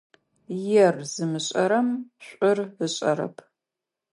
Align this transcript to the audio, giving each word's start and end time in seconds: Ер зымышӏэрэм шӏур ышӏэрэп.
Ер 0.85 0.95
зымышӏэрэм 1.13 1.89
шӏур 2.25 2.57
ышӏэрэп. 2.85 3.35